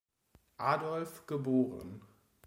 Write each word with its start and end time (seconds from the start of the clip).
Adolf, 0.59 1.27
geboren. 1.27 2.01